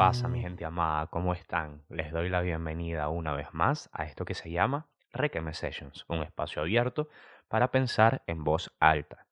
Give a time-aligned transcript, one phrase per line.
[0.00, 1.08] pasa, mi gente amada?
[1.08, 1.82] ¿Cómo están?
[1.90, 6.22] Les doy la bienvenida una vez más a esto que se llama Requeme Sessions, un
[6.22, 7.10] espacio abierto
[7.48, 9.26] para pensar en voz alta.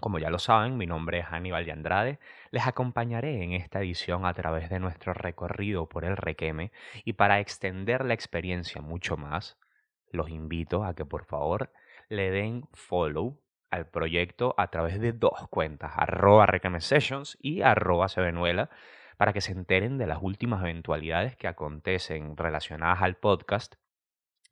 [0.00, 2.18] Como ya lo saben, mi nombre es Aníbal de Andrade.
[2.50, 6.72] Les acompañaré en esta edición a través de nuestro recorrido por el Requeme
[7.04, 9.58] y para extender la experiencia mucho más,
[10.10, 11.70] los invito a que por favor
[12.08, 13.40] le den follow
[13.70, 18.70] al proyecto a través de dos cuentas, arroba Requeme Sessions y arroba Sevenuela,
[19.16, 23.74] para que se enteren de las últimas eventualidades que acontecen relacionadas al podcast.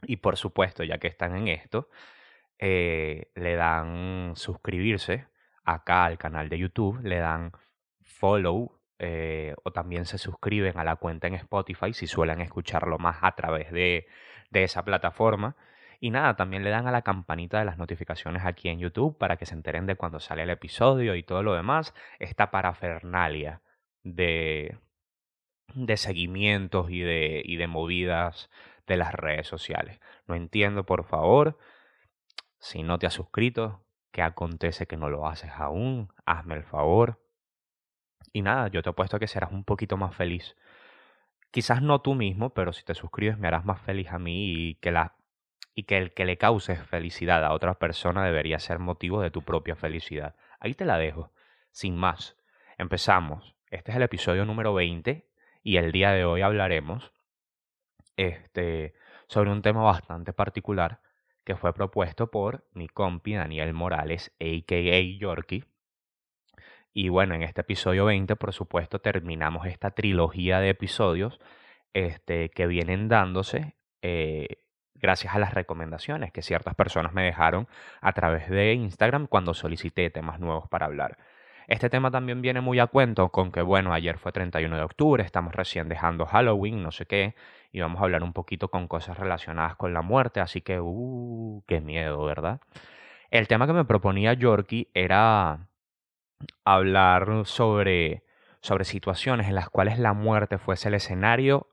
[0.03, 1.89] Y por supuesto, ya que están en esto,
[2.59, 5.27] eh, le dan suscribirse
[5.65, 7.53] acá al canal de YouTube, le dan
[8.01, 13.19] follow eh, o también se suscriben a la cuenta en Spotify si suelen escucharlo más
[13.23, 14.07] a través de,
[14.51, 15.57] de esa plataforma.
[15.99, 19.37] Y nada, también le dan a la campanita de las notificaciones aquí en YouTube para
[19.37, 21.95] que se enteren de cuando sale el episodio y todo lo demás.
[22.19, 23.61] Esta parafernalia
[24.03, 24.79] de,
[25.75, 28.51] de seguimientos y de, y de movidas
[28.87, 30.01] de las redes sociales.
[30.27, 31.59] No entiendo, por favor,
[32.59, 36.13] si no te has suscrito, ¿qué acontece que no lo haces aún?
[36.27, 37.21] Hazme el favor.
[38.33, 40.57] Y nada, yo te apuesto a que serás un poquito más feliz.
[41.51, 44.75] Quizás no tú mismo, pero si te suscribes me harás más feliz a mí y
[44.77, 45.17] que, la,
[45.75, 49.43] y que el que le causes felicidad a otra persona debería ser motivo de tu
[49.43, 50.35] propia felicidad.
[50.61, 51.31] Ahí te la dejo,
[51.71, 52.37] sin más.
[52.79, 53.52] Empezamos.
[53.73, 55.27] Este es el episodio número 20
[55.63, 57.11] y el día de hoy hablaremos
[58.19, 58.93] este,
[59.29, 61.01] sobre un tema bastante particular
[61.43, 65.01] que fue propuesto por mi compi Daniel Morales, a.k.a.
[65.19, 65.65] Yorkie.
[66.93, 71.41] Y bueno, en este episodio 20, por supuesto, terminamos esta trilogía de episodios
[71.95, 74.49] este, que vienen dándose eh,
[74.97, 77.67] gracias a las recomendaciones que ciertas personas me dejaron
[78.03, 81.17] a través de Instagram cuando solicité temas nuevos para hablar.
[81.69, 85.23] Este tema también viene muy a cuento con que, bueno, ayer fue 31 de octubre,
[85.23, 87.35] estamos recién dejando Halloween, no sé qué,
[87.71, 91.63] y vamos a hablar un poquito con cosas relacionadas con la muerte, así que, uh,
[91.67, 92.61] qué miedo, ¿verdad?
[93.31, 95.69] El tema que me proponía Yorkie era
[96.65, 98.25] hablar sobre,
[98.61, 101.69] sobre situaciones en las cuales la muerte fuese el escenario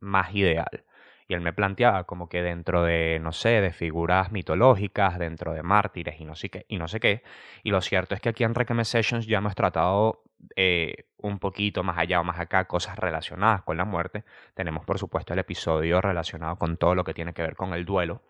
[0.00, 0.84] más ideal.
[1.32, 5.62] Y él me planteaba como que dentro de, no sé, de figuras mitológicas, dentro de
[5.62, 7.22] mártires y no sé qué, y, no sé qué.
[7.62, 10.24] y lo cierto es que aquí en Requiem Sessions ya hemos tratado
[10.56, 14.24] eh, un poquito más allá o más acá cosas relacionadas con la muerte.
[14.52, 17.86] Tenemos, por supuesto, el episodio relacionado con todo lo que tiene que ver con el
[17.86, 18.20] duelo,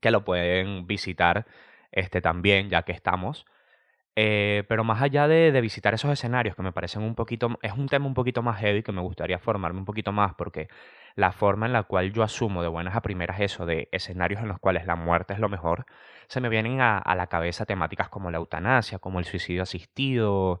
[0.00, 1.46] que lo pueden visitar
[1.90, 3.44] este también, ya que estamos.
[4.14, 7.72] Eh, pero más allá de, de, visitar esos escenarios que me parecen un poquito, es
[7.72, 10.68] un tema un poquito más heavy que me gustaría formarme un poquito más porque
[11.16, 14.48] la forma en la cual yo asumo de buenas a primeras eso de escenarios en
[14.48, 15.86] los cuales la muerte es lo mejor,
[16.28, 20.60] se me vienen a, a la cabeza temáticas como la eutanasia, como el suicidio asistido,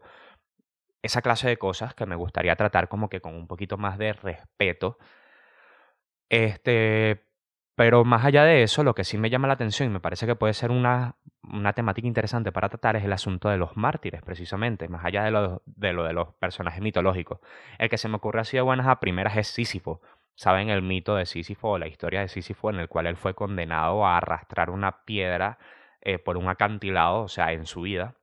[1.02, 4.14] esa clase de cosas que me gustaría tratar como que con un poquito más de
[4.14, 4.98] respeto.
[6.30, 7.22] Este,
[7.76, 10.26] pero más allá de eso, lo que sí me llama la atención y me parece
[10.26, 14.22] que puede ser una, una temática interesante para tratar es el asunto de los mártires,
[14.22, 17.40] precisamente, más allá de lo, de lo de los personajes mitológicos.
[17.78, 20.00] El que se me ocurre así de buenas a primeras es Sísifo.
[20.34, 23.34] ¿Saben el mito de Sísifo o la historia de Sísifo en el cual él fue
[23.34, 25.58] condenado a arrastrar una piedra
[26.00, 28.16] eh, por un acantilado, o sea, en su vida,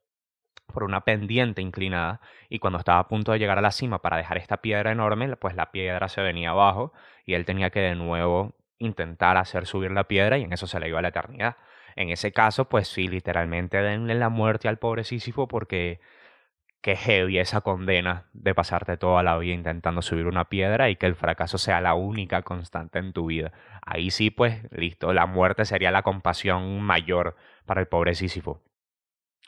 [0.67, 4.17] por una pendiente inclinada, y cuando estaba a punto de llegar a la cima para
[4.17, 6.93] dejar esta piedra enorme, pues la piedra se venía abajo
[7.25, 10.79] y él tenía que de nuevo intentar hacer subir la piedra y en eso se
[10.79, 11.57] le iba a la eternidad.
[11.95, 15.99] En ese caso, pues sí, literalmente denle la muerte al pobre Sísifo porque
[16.81, 21.05] qué heavy esa condena de pasarte toda la vida intentando subir una piedra y que
[21.05, 23.51] el fracaso sea la única constante en tu vida.
[23.85, 28.61] Ahí sí, pues, listo, la muerte sería la compasión mayor para el pobre Sísifo.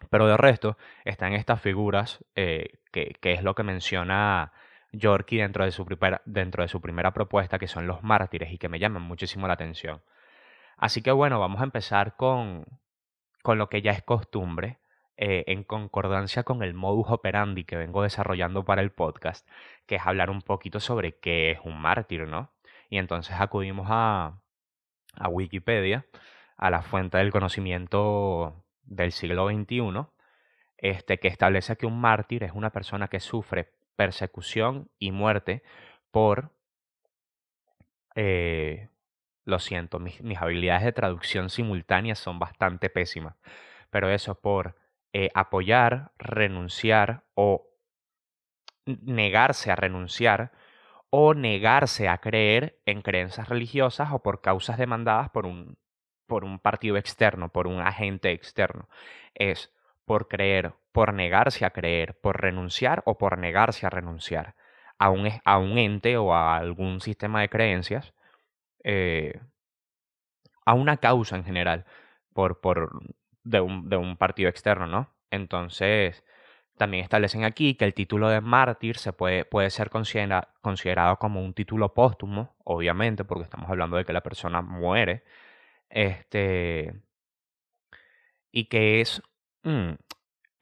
[0.09, 4.51] Pero de resto, están estas figuras eh, que, que, es lo que menciona
[4.91, 5.85] Yorkie dentro de, su
[6.25, 9.53] dentro de su primera propuesta, que son los mártires y que me llaman muchísimo la
[9.53, 10.01] atención.
[10.77, 12.65] Así que bueno, vamos a empezar con,
[13.41, 14.79] con lo que ya es costumbre,
[15.25, 19.47] eh, en concordancia con el modus operandi que vengo desarrollando para el podcast,
[19.85, 22.51] que es hablar un poquito sobre qué es un mártir, ¿no?
[22.89, 24.41] Y entonces acudimos a,
[25.15, 26.05] a Wikipedia,
[26.57, 30.07] a la fuente del conocimiento del siglo XXI,
[30.77, 35.63] este, que establece que un mártir es una persona que sufre persecución y muerte
[36.11, 36.51] por...
[38.15, 38.89] Eh,
[39.45, 43.37] lo siento, mis, mis habilidades de traducción simultánea son bastante pésimas,
[43.89, 44.82] pero eso por
[45.13, 47.67] eh, apoyar, renunciar o
[48.85, 50.51] negarse a renunciar
[51.09, 55.77] o negarse a creer en creencias religiosas o por causas demandadas por un,
[56.27, 58.89] por un partido externo, por un agente externo.
[59.35, 59.71] Es
[60.05, 64.55] por creer, por negarse a creer, por renunciar o por negarse a renunciar.
[64.99, 68.13] a un, a un ente o a algún sistema de creencias,
[68.83, 69.39] eh,
[70.65, 71.85] a una causa en general,
[72.33, 72.91] por, por,
[73.43, 75.13] de, un, de un partido externo, ¿no?
[75.31, 76.23] Entonces,
[76.77, 81.53] también establecen aquí que el título de mártir se puede, puede ser considerado como un
[81.53, 85.23] título póstumo, obviamente, porque estamos hablando de que la persona muere.
[85.89, 86.93] Este.
[88.51, 89.21] Y que es.
[89.63, 89.93] Mm,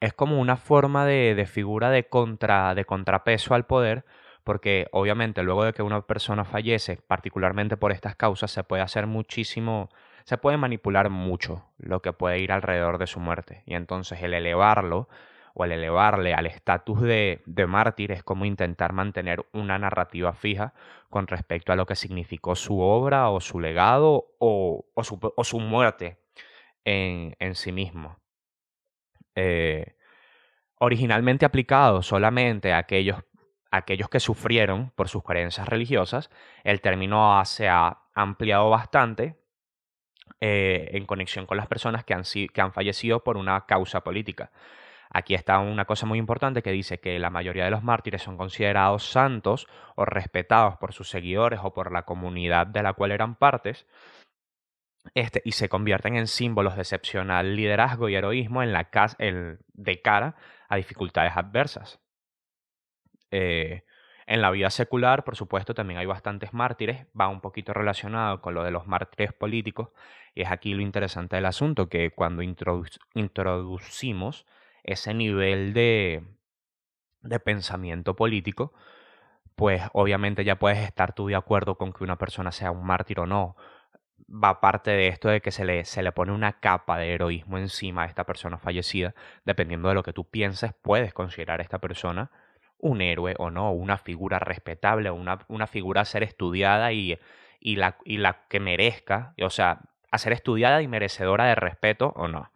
[0.00, 4.04] es como una forma de, de figura de, contra, de contrapeso al poder,
[4.44, 9.06] porque obviamente luego de que una persona fallece, particularmente por estas causas, se puede hacer
[9.06, 9.90] muchísimo,
[10.24, 13.62] se puede manipular mucho lo que puede ir alrededor de su muerte.
[13.66, 15.08] Y entonces el elevarlo
[15.54, 20.72] o el elevarle al estatus de, de mártir es como intentar mantener una narrativa fija
[21.10, 25.44] con respecto a lo que significó su obra o su legado o, o, su, o
[25.44, 26.18] su, muerte
[26.84, 28.18] en, en sí mismo.
[29.34, 29.96] Eh,
[30.78, 33.22] originalmente aplicado solamente a aquellos,
[33.70, 36.30] aquellos que sufrieron por sus creencias religiosas,
[36.64, 39.41] el término se ha ampliado bastante
[40.44, 44.50] eh, en conexión con las personas que han, fallecido por una causa política.
[45.08, 48.36] Aquí está una cosa muy importante que dice que la mayoría de los mártires son
[48.36, 53.36] considerados santos o respetados por sus seguidores o por la comunidad de la cual eran
[53.36, 53.86] partes,
[55.14, 58.88] este, y se convierten en símbolos de excepcional liderazgo y heroísmo en la
[59.18, 60.34] el, de cara
[60.68, 62.00] a dificultades adversas.
[63.30, 63.84] Eh,
[64.32, 68.54] en la vida secular, por supuesto, también hay bastantes mártires, va un poquito relacionado con
[68.54, 69.90] lo de los mártires políticos,
[70.34, 74.46] y es aquí lo interesante del asunto, que cuando introducimos
[74.84, 76.24] ese nivel de,
[77.20, 78.72] de pensamiento político,
[79.54, 83.20] pues obviamente ya puedes estar tú de acuerdo con que una persona sea un mártir
[83.20, 83.54] o no.
[84.30, 87.58] Va parte de esto de que se le, se le pone una capa de heroísmo
[87.58, 89.14] encima a esta persona fallecida.
[89.44, 92.30] Dependiendo de lo que tú pienses, puedes considerar a esta persona
[92.82, 97.18] un héroe o no, una figura respetable, una, una figura a ser estudiada y,
[97.60, 99.80] y, la, y la que merezca, o sea,
[100.10, 102.50] a ser estudiada y merecedora de respeto o no.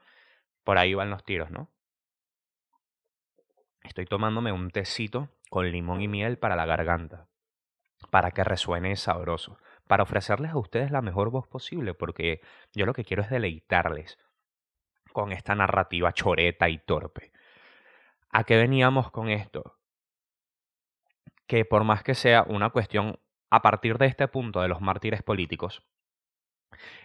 [0.65, 1.71] Por ahí van los tiros, ¿no?
[3.85, 7.29] Estoy tomándome un tecito con limón y miel para la garganta,
[8.11, 12.41] para que resuene sabroso, para ofrecerles a ustedes la mejor voz posible, porque
[12.75, 14.19] yo lo que quiero es deleitarles
[15.13, 17.31] con esta narrativa choreta y torpe.
[18.31, 19.76] ¿A qué veníamos con esto?
[21.47, 23.19] Que por más que sea una cuestión
[23.51, 25.83] a partir de este punto de los mártires políticos,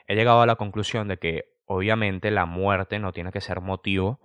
[0.07, 4.19] he llegado a la conclusión de que obviamente la muerte no tiene que ser motivo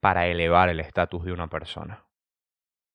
[0.00, 2.04] para elevar el estatus de una persona.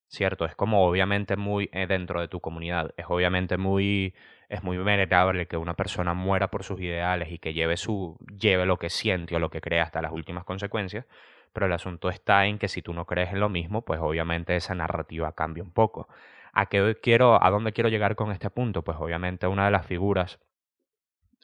[0.08, 0.46] ¿Cierto?
[0.46, 4.14] Es como obviamente muy eh, dentro de tu comunidad, es obviamente muy
[4.48, 8.68] es muy venerable que una persona muera por sus ideales y que lleve su lleve
[8.68, 11.06] lo que siente o lo que cree hasta las últimas consecuencias,
[11.54, 14.56] pero el asunto está en que si tú no crees en lo mismo, pues obviamente
[14.56, 16.08] esa narrativa cambia un poco.
[16.54, 18.84] ¿A qué quiero a dónde quiero llegar con este punto?
[18.84, 20.40] Pues obviamente una de las figuras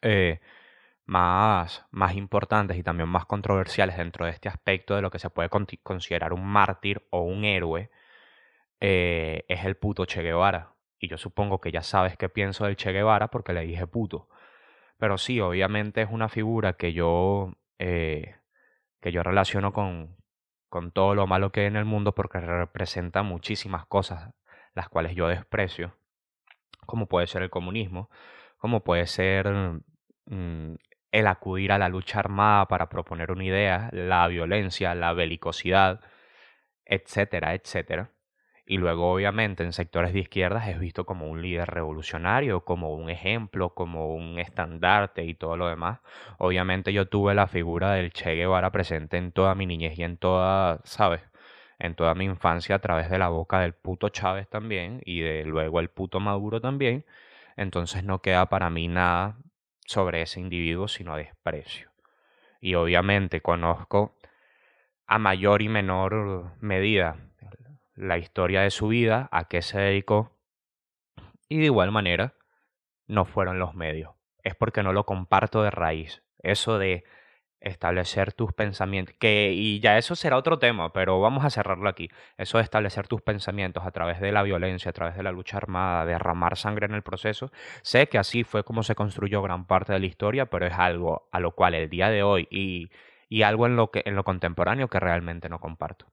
[0.03, 0.39] eh,
[1.05, 5.29] más, más importantes y también más controversiales dentro de este aspecto de lo que se
[5.31, 5.49] puede
[5.83, 7.89] considerar un mártir o un héroe
[8.81, 10.75] eh, es el puto Che Guevara.
[10.99, 14.29] Y yo supongo que ya sabes qué pienso del Che Guevara porque le dije puto.
[14.97, 18.35] Pero sí, obviamente es una figura que yo, eh,
[19.01, 20.17] que yo relaciono con,
[20.69, 24.33] con todo lo malo que hay en el mundo porque representa muchísimas cosas
[24.79, 25.93] las cuales yo desprecio,
[26.85, 28.09] como puede ser el comunismo,
[28.57, 29.51] como puede ser
[30.25, 30.75] mm,
[31.11, 35.99] el acudir a la lucha armada para proponer una idea, la violencia, la belicosidad,
[36.85, 38.11] etcétera, etcétera.
[38.65, 43.09] Y luego, obviamente, en sectores de izquierdas es visto como un líder revolucionario, como un
[43.09, 45.99] ejemplo, como un estandarte y todo lo demás.
[46.37, 50.17] Obviamente yo tuve la figura del Che Guevara presente en toda mi niñez y en
[50.17, 51.28] toda, ¿sabes?
[51.79, 55.45] En toda mi infancia a través de la boca del puto Chávez también y de
[55.45, 57.05] luego el puto Maduro también.
[57.55, 59.37] Entonces no queda para mí nada
[59.85, 61.89] sobre ese individuo, sino desprecio.
[62.61, 64.15] Y obviamente conozco
[65.07, 67.17] a mayor y menor medida
[67.95, 70.37] la historia de su vida, a qué se dedicó,
[71.49, 72.35] y de igual manera
[73.07, 74.13] no fueron los medios.
[74.43, 76.23] Es porque no lo comparto de raíz.
[76.41, 77.03] Eso de
[77.61, 82.09] establecer tus pensamientos, que y ya eso será otro tema, pero vamos a cerrarlo aquí.
[82.37, 85.57] Eso de establecer tus pensamientos a través de la violencia, a través de la lucha
[85.57, 87.51] armada, derramar sangre en el proceso,
[87.81, 91.27] sé que así fue como se construyó gran parte de la historia, pero es algo
[91.31, 92.89] a lo cual el día de hoy y,
[93.29, 96.07] y algo en lo que en lo contemporáneo que realmente no comparto.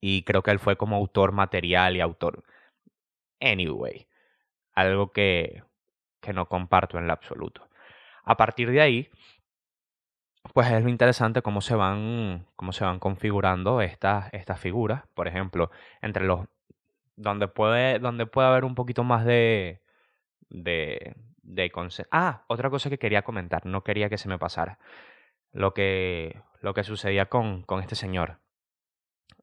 [0.00, 2.44] Y creo que él fue como autor material y autor
[3.40, 4.08] anyway,
[4.74, 5.62] algo que
[6.20, 7.68] que no comparto en lo absoluto.
[8.24, 9.10] A partir de ahí,
[10.54, 15.04] pues es lo interesante cómo se van, cómo se van configurando estas, estas figuras.
[15.14, 15.70] Por ejemplo,
[16.02, 16.46] entre los
[17.16, 19.80] donde puede, donde puede haber un poquito más de,
[20.48, 21.72] de, de
[22.10, 24.78] Ah, otra cosa que quería comentar, no quería que se me pasara.
[25.52, 28.38] Lo que, lo que sucedía con, con este señor.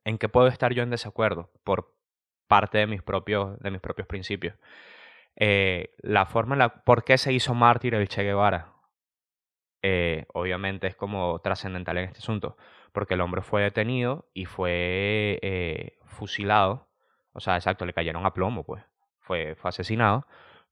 [0.06, 1.52] ¿En qué puedo estar yo en desacuerdo?
[1.64, 1.94] Por
[2.48, 4.56] parte de mis propios, de mis propios principios.
[5.36, 6.70] Eh, la forma en la...
[6.70, 8.77] ¿Por qué se hizo mártir el Che Guevara?
[9.82, 12.58] Eh, obviamente es como trascendental en este asunto,
[12.92, 16.88] porque el hombre fue detenido y fue eh, fusilado,
[17.34, 18.84] o sea, exacto, le cayeron a plomo, pues,
[19.20, 20.26] fue, fue asesinado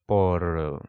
[0.05, 0.81] por,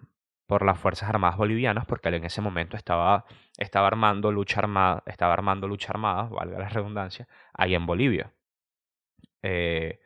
[0.47, 3.27] por las Fuerzas Armadas Bolivianas, porque él en ese momento estaba,
[3.59, 8.33] estaba, armando lucha armada, estaba armando lucha armada, valga la redundancia, ahí en Bolivia.
[9.43, 10.01] Eh,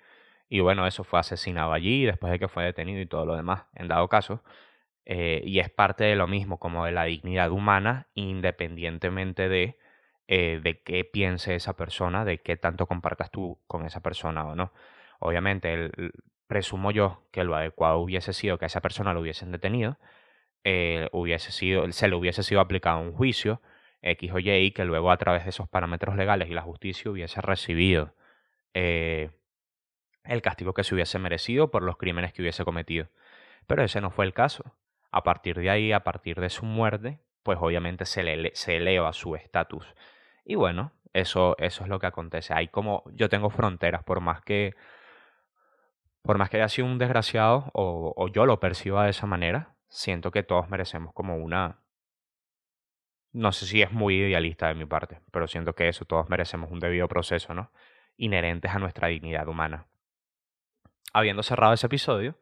[0.48, 3.64] y bueno, eso fue asesinado allí después de que fue detenido y todo lo demás,
[3.74, 4.42] en dado caso.
[5.12, 9.76] Eh, y es parte de lo mismo, como de la dignidad humana, independientemente de,
[10.28, 14.54] eh, de qué piense esa persona, de qué tanto compartas tú con esa persona o
[14.54, 14.72] no.
[15.18, 15.90] Obviamente,
[16.46, 19.98] presumo yo que lo adecuado hubiese sido que a esa persona lo hubiesen detenido,
[20.64, 23.62] eh, hubiese sido, se le hubiese sido aplicado un juicio
[24.02, 27.10] X o Y y que luego a través de esos parámetros legales y la justicia
[27.10, 28.14] hubiese recibido
[28.74, 33.08] el castigo que se hubiese merecido por los crímenes que hubiese cometido.
[33.66, 34.76] Pero ese no fue el caso.
[35.10, 39.12] A partir de ahí, a partir de su muerte, pues obviamente se, le, se eleva
[39.12, 39.86] su estatus.
[40.44, 42.54] Y bueno, eso, eso es lo que acontece.
[42.54, 44.74] Hay como, yo tengo fronteras, por más que,
[46.22, 49.74] por más que haya sido un desgraciado, o, o yo lo perciba de esa manera,
[49.88, 51.80] siento que todos merecemos como una,
[53.32, 56.70] no sé si es muy idealista de mi parte, pero siento que eso, todos merecemos
[56.70, 57.72] un debido proceso, ¿no?
[58.16, 59.86] Inherentes a nuestra dignidad humana.
[61.12, 62.36] Habiendo cerrado ese episodio,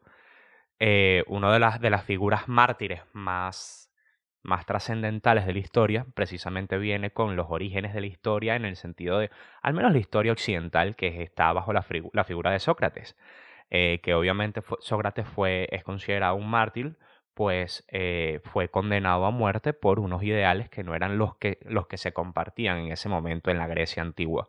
[0.80, 3.92] eh, una de las, de las figuras mártires más,
[4.42, 8.76] más trascendentales de la historia precisamente viene con los orígenes de la historia en el
[8.76, 9.30] sentido de,
[9.62, 13.16] al menos la historia occidental, que está bajo la, figura de Sócrates,
[13.70, 16.96] eh, que obviamente Sócrates fue, es considerado un mártir,
[17.34, 21.86] pues eh, fue condenado a muerte por unos ideales que no eran los que, los
[21.86, 24.48] que se compartían en ese momento en la Grecia antigua.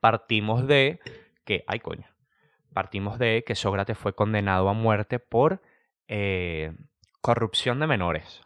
[0.00, 1.00] Partimos de
[1.44, 2.11] que, ay coño,
[2.72, 5.62] partimos de que Sócrates fue condenado a muerte por
[6.08, 6.72] eh,
[7.20, 8.42] corrupción de menores.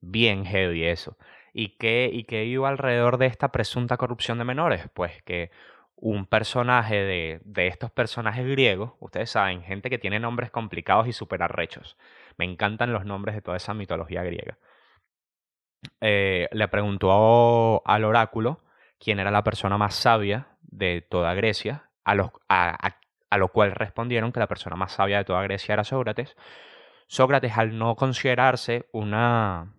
[0.00, 1.16] Bien heavy eso.
[1.52, 4.88] ¿Y qué, ¿Y qué iba alrededor de esta presunta corrupción de menores?
[4.94, 5.50] Pues que
[5.96, 11.12] un personaje de, de estos personajes griegos, ustedes saben, gente que tiene nombres complicados y
[11.12, 11.96] súper arrechos.
[12.36, 14.58] Me encantan los nombres de toda esa mitología griega.
[16.00, 18.60] Eh, le preguntó al oráculo
[18.98, 22.30] quién era la persona más sabia de toda Grecia, a, los,
[23.36, 26.36] lo cual respondieron que la persona más sabia de toda Grecia era Sócrates.
[27.08, 29.74] Sócrates, al no considerarse una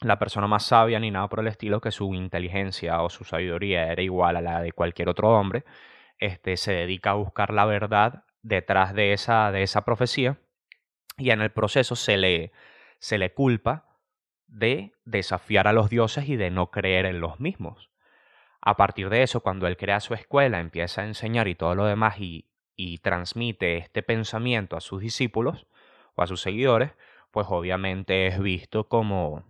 [0.00, 3.90] la persona más sabia ni nada por el estilo, que su inteligencia o su sabiduría
[3.90, 5.64] era igual a la de cualquier otro hombre,
[6.18, 10.38] este, se dedica a buscar la verdad detrás de esa, de esa profecía
[11.16, 12.52] y en el proceso se le,
[12.98, 13.98] se le culpa
[14.46, 17.90] de desafiar a los dioses y de no creer en los mismos.
[18.66, 21.84] A partir de eso, cuando él crea su escuela, empieza a enseñar y todo lo
[21.84, 22.48] demás y,
[23.02, 25.66] transmite este pensamiento a sus discípulos
[26.14, 26.92] o a sus seguidores,
[27.30, 29.44] pues obviamente es visto como,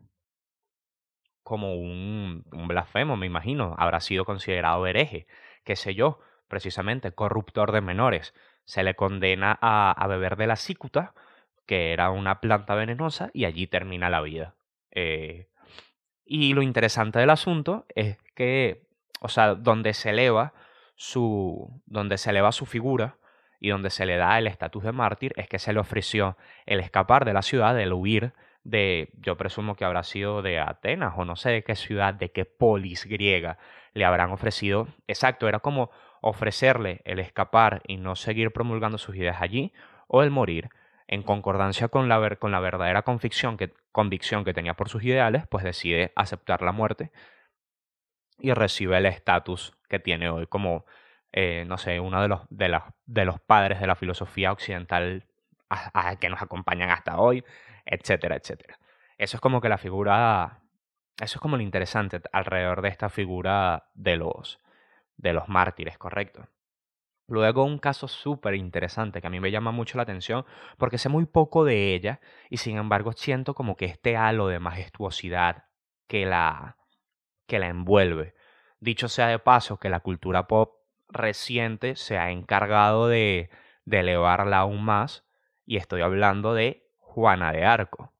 [1.44, 3.76] como un, un blasfemo, me imagino.
[3.78, 5.28] Habrá sido considerado hereje,
[5.62, 6.18] qué sé yo,
[6.48, 8.34] precisamente corruptor de menores.
[8.64, 11.14] Se le condena a, a beber de la cícuta,
[11.66, 14.56] que era una planta venenosa, y allí termina la vida.
[14.90, 15.46] Eh,
[16.24, 18.84] y lo interesante del asunto es que
[19.20, 20.52] o sea, donde se eleva
[20.96, 23.16] su, donde se eleva su figura
[23.60, 26.80] y donde se le da el estatus de mártir es que se le ofreció el
[26.80, 31.24] escapar de la ciudad, el huir de, yo presumo que habrá sido de Atenas o
[31.24, 33.58] no sé de qué ciudad, de qué polis griega
[33.92, 34.88] le habrán ofrecido.
[35.06, 35.90] Exacto, era como
[36.20, 39.72] ofrecerle el escapar y no seguir promulgando sus ideas allí
[40.08, 40.70] o el morir
[41.06, 45.46] en concordancia con la, con la verdadera convicción que, convicción que tenía por sus ideales,
[45.46, 47.12] pues decide aceptar la muerte
[48.38, 50.84] y recibe el estatus que tiene hoy como,
[51.32, 55.26] eh, no sé, uno de los, de, los, de los padres de la filosofía occidental
[55.68, 57.44] a, que nos acompañan hasta hoy,
[57.84, 58.78] etcétera, etcétera.
[59.18, 60.60] Eso es como que la figura,
[61.20, 64.60] eso es como lo interesante alrededor de esta figura de los,
[65.16, 66.48] de los mártires, ¿correcto?
[67.26, 70.44] Luego un caso súper interesante que a mí me llama mucho la atención
[70.76, 74.58] porque sé muy poco de ella y sin embargo siento como que este halo de
[74.58, 75.64] majestuosidad
[76.06, 76.76] que la,
[77.46, 78.34] que la envuelve.
[78.80, 80.74] Dicho sea de paso que la cultura pop
[81.08, 83.50] reciente se ha encargado de,
[83.90, 85.24] elevarla aún más
[85.66, 88.12] y estoy hablando de Juana de Arco.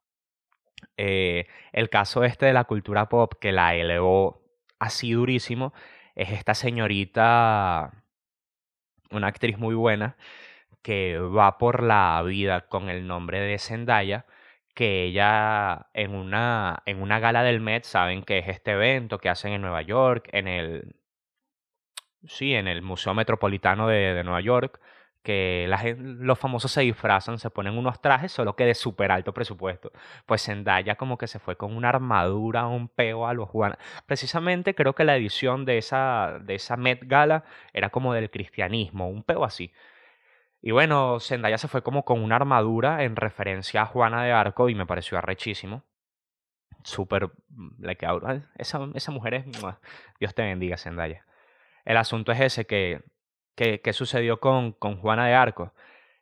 [0.97, 4.43] Eh, el caso este de la cultura pop que la elevó
[4.79, 5.73] así durísimo
[6.15, 8.05] es esta señorita
[9.11, 10.17] una actriz muy buena
[10.83, 14.27] que va por la vida con el nombre de Zendaya,
[14.75, 19.29] que ella en una, en una gala del Met, saben que es este evento que
[19.31, 20.97] hacen en Nueva York, en el,
[22.27, 24.81] sí, en el Museo Metropolitano de, Nueva York,
[25.23, 29.33] que la los famosos se disfrazan, se ponen unos trajes, solo que de súper alto
[29.33, 29.91] presupuesto.
[30.27, 33.79] Pues Zendaya como que se fue con una armadura, un peo a los Juana.
[34.07, 39.09] Precisamente creo que la edición de esa, de esa Met Gala era como del cristianismo,
[39.09, 39.73] un peo así.
[40.67, 44.71] Y bueno, Zendaya se fue como con una armadura en referencia a Juana de Arco
[44.71, 45.85] y me pareció arrechísimo.
[46.83, 47.33] Súper,
[47.79, 48.07] like,
[48.57, 49.45] esa, esa mujer es...
[50.19, 51.27] Dios te bendiga, Zendaya.
[51.85, 53.03] El asunto es ese, que
[53.55, 55.75] ¿Qué, sucedió con, con Juana de Arco?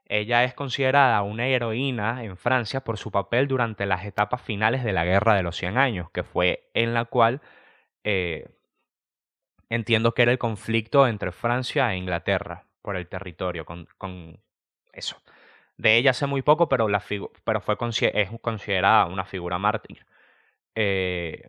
[0.07, 4.93] Ella es considerada una heroína en Francia por su papel durante las etapas finales de
[4.93, 7.43] la Guerra de los Cien Años, que fue en la cual
[8.03, 8.49] eh,
[9.69, 14.41] entiendo que era el conflicto entre Francia e Inglaterra por el territorio, con, con
[14.93, 15.23] eso.
[15.77, 17.03] De ella sé muy poco, pero, la
[17.45, 20.07] pero fue es considerada una figura mártir.
[20.75, 21.49] Eh,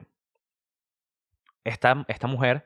[1.63, 2.65] esta, esta mujer,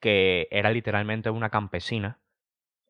[0.00, 2.18] que era literalmente una campesina,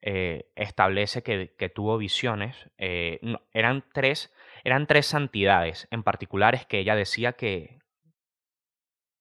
[0.02, 2.70] eh, establece que, tuvo visiones.
[2.78, 3.20] Eh,
[3.52, 4.32] eran, tres,
[4.64, 7.80] eran tres santidades en particulares que ella decía que,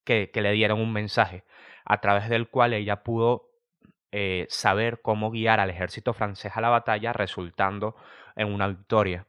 [0.04, 1.44] que, le dieron un mensaje,
[1.86, 3.50] a través del cual ella pudo
[4.18, 7.96] eh, saber cómo guiar al ejército francés a la batalla, resultando
[8.36, 9.28] en una victoria.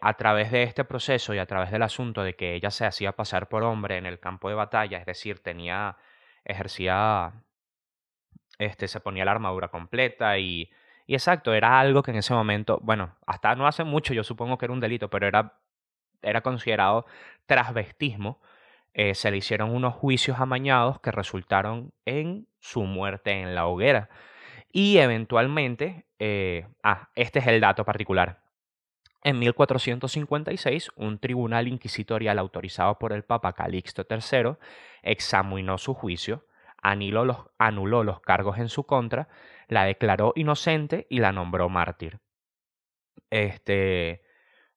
[0.00, 3.12] a través de este proceso y a través del asunto de que ella se hacía
[3.12, 5.96] pasar por hombre en el campo de batalla, es decir, tenía,
[6.44, 7.32] ejercía
[8.58, 10.70] este, se ponía la armadura completa y,
[11.06, 14.58] y exacto, era algo que en ese momento, bueno, hasta no hace mucho yo supongo
[14.58, 15.58] que era un delito, pero era,
[16.22, 17.06] era considerado
[17.46, 18.40] transvestismo.
[18.94, 24.10] Eh, se le hicieron unos juicios amañados que resultaron en su muerte en la hoguera.
[24.70, 28.42] Y eventualmente, eh, ah, este es el dato particular.
[29.24, 34.56] En 1456, un tribunal inquisitorial autorizado por el Papa Calixto III
[35.02, 36.44] examinó su juicio
[36.82, 39.28] los, anuló los cargos en su contra,
[39.68, 42.20] la declaró inocente y la nombró mártir.
[43.30, 44.22] Este,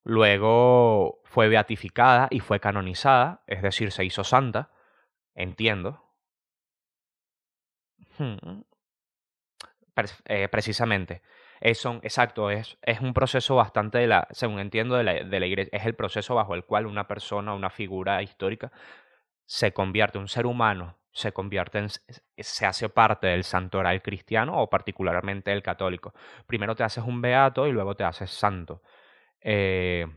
[0.06, 4.72] luego fue beatificada y fue canonizada, es decir, se hizo santa,
[5.34, 6.02] entiendo.
[8.18, 8.62] Hmm.
[10.26, 11.22] Eh, precisamente.
[11.60, 15.46] Es exacto, es, es un proceso bastante, de la, según entiendo, de la, de la
[15.46, 18.72] iglesia, es el proceso bajo el cual una persona, una figura histórica,
[19.46, 21.88] se convierte, un ser humano se convierte en,
[22.38, 26.14] se hace parte del santoral cristiano o particularmente el católico.
[26.46, 28.82] Primero te haces un beato y luego te haces santo.
[29.48, 30.08] Eh,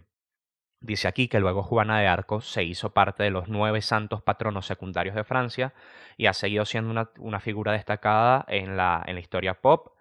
[0.80, 4.66] dice aquí que luego Juana de Arco se hizo parte de los nueve santos patronos
[4.66, 5.74] secundarios de Francia
[6.16, 9.92] y ha seguido siendo una, figura destacada en la, en la historia pop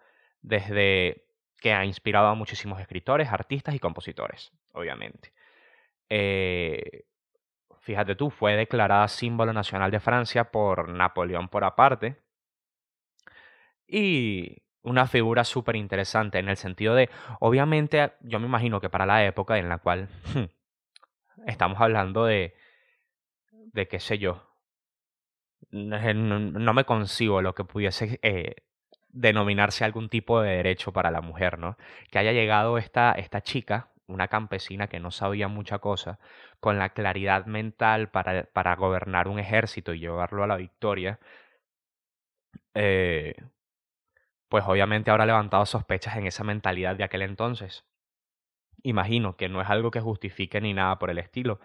[0.41, 1.25] desde
[1.59, 5.33] que ha inspirado a muchísimos escritores, artistas y compositores, obviamente.
[6.09, 7.03] Eh,
[7.81, 12.21] fíjate tú, fue declarada símbolo nacional de Francia por Napoleón por aparte.
[13.87, 19.06] Y una figura súper interesante en el sentido de, obviamente, yo me imagino que para
[19.06, 20.08] la época en la cual
[21.45, 22.56] estamos hablando de,
[23.52, 24.43] de qué sé yo,
[25.71, 28.56] no, me concibo lo que pudiese eh,
[29.10, 31.78] denominarse algún tipo de derecho para la mujer, ¿no?
[32.10, 36.19] Que haya llegado esta, esta chica, una campesina que no sabía mucha cosa,
[36.60, 41.19] con la claridad mental para, para gobernar un ejército y llevarlo a la victoria,
[42.73, 43.36] eh,
[44.49, 47.86] pues obviamente habrá levantado sospechas en esa mentalidad de aquel entonces.
[48.83, 51.60] Imagino que no es algo que justifique ni nada por el estilo.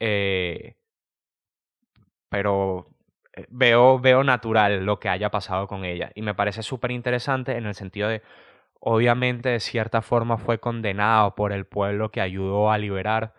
[0.00, 0.76] Eh,
[2.28, 2.88] pero
[3.34, 6.10] eh, veo, veo natural lo que haya pasado con ella.
[6.14, 8.22] Y me parece súper interesante en el sentido de,
[8.80, 13.34] obviamente, de cierta forma fue condenado por el pueblo que ayudó a liberar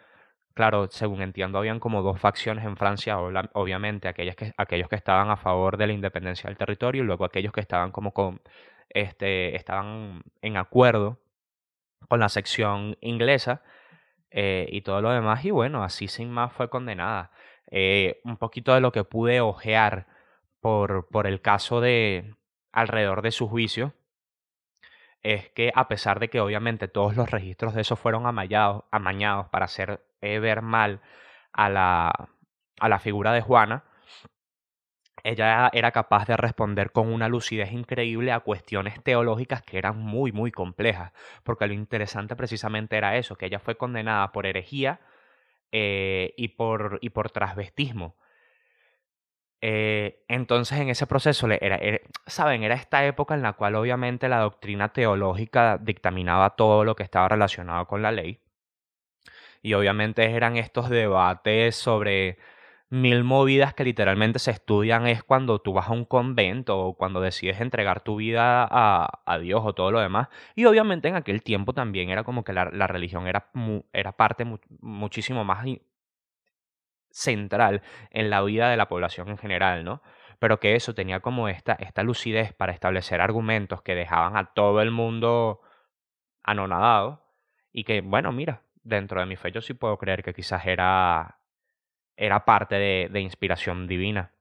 [0.59, 5.29] claro, según entiendo, habían como dos facciones en Francia, obviamente, aquellas que, aquellos que estaban
[5.29, 8.41] a favor de la independencia del territorio y luego aquellos que estaban como con,
[8.89, 11.17] este, estaban en acuerdo
[12.09, 13.61] con la sección inglesa
[14.31, 17.31] eh, y todo lo demás, y bueno, así sin más fue condenada.
[17.71, 20.07] Eh, un poquito de lo que pude ojear
[20.59, 22.35] por, por el caso de
[22.73, 23.93] alrededor de su juicio
[25.23, 29.47] es que a pesar de que obviamente todos los registros de eso fueron amañados, amañados
[29.47, 31.01] para hacer ver mal
[31.53, 32.29] a la,
[32.79, 33.83] a la figura de Juana,
[35.23, 40.31] ella era capaz de responder con una lucidez increíble a cuestiones teológicas que eran muy,
[40.31, 41.11] muy complejas,
[41.43, 44.99] porque lo interesante precisamente era eso, que ella fue condenada por herejía
[45.71, 48.15] eh, y, por, y por transvestismo.
[49.61, 51.79] Eh, entonces, en ese proceso, era,
[52.27, 52.63] ¿saben?
[52.63, 57.27] Era esta época en la cual obviamente la doctrina teológica dictaminaba todo lo que estaba
[57.27, 58.39] relacionado con la ley.
[59.61, 62.37] Y obviamente eran estos debates sobre
[62.89, 67.21] mil movidas que literalmente se estudian es cuando tú vas a un convento o cuando
[67.21, 70.29] decides entregar tu vida a, a Dios o todo lo demás.
[70.55, 73.51] Y obviamente en aquel tiempo también era como que la, la religión era,
[73.93, 74.45] era parte
[74.79, 75.65] muchísimo más
[77.11, 80.01] central en la vida de la población en general, ¿no?
[80.39, 84.81] Pero que eso tenía como esta, esta lucidez para establecer argumentos que dejaban a todo
[84.81, 85.61] el mundo
[86.43, 87.25] anonadado
[87.71, 91.39] y que, bueno, mira, dentro de mi fe yo sí puedo creer que quizás era
[92.19, 94.33] era parte de, inspiración divina.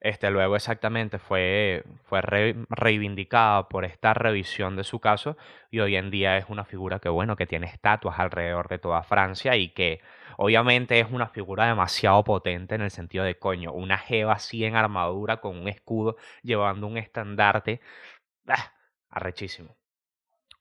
[0.00, 5.36] Este, luego exactamente fue, fue reivindicada por esta revisión de su caso
[5.70, 9.02] y hoy en día es una figura que, bueno, que tiene estatuas alrededor de toda
[9.04, 10.00] Francia y que
[10.36, 14.76] obviamente es una figura demasiado potente en el sentido de, coño, una jeva así en
[14.76, 17.80] armadura con un escudo llevando un estandarte,
[18.48, 18.72] ¡ah!
[19.10, 19.76] arrechísimo.